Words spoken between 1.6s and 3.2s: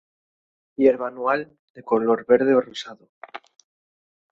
de color verde o rosado.